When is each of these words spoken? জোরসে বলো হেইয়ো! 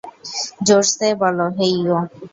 জোরসে 0.67 1.07
বলো 1.21 1.45
হেইয়ো! 1.57 1.97